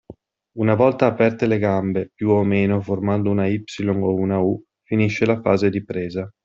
[0.63, 4.59] Una volta aperte le gambe aperte più o meno formando una “Y” o una “U”,
[4.81, 6.27] finisce la fase di presa.